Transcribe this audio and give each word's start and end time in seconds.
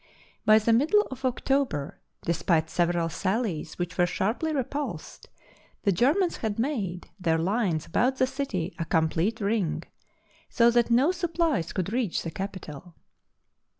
By 0.45 0.57
the 0.57 0.73
middle 0.73 1.03
of 1.11 1.25
October, 1.25 2.01
despite 2.23 2.71
several 2.71 3.07
sallies 3.07 3.77
which 3.77 3.99
were 3.99 4.07
sharply 4.07 4.51
repulsed, 4.51 5.29
the 5.83 5.91
Germans 5.91 6.37
had 6.37 6.57
made 6.57 7.11
their 7.19 7.37
lines 7.37 7.85
about 7.85 8.15
the 8.15 8.25
city 8.25 8.73
a 8.79 8.85
complete 8.85 9.39
ring, 9.39 9.83
so 10.49 10.71
that 10.71 10.89
no 10.89 11.11
supplies 11.11 11.71
could 11.71 11.93
reach 11.93 12.23
the 12.23 12.31
capital. 12.31 12.95